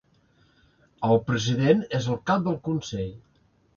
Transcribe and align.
El 1.09 1.21
president 1.29 1.85
és 2.01 2.09
el 2.15 2.19
cap 2.31 2.49
del 2.49 2.59
consell. 2.71 3.15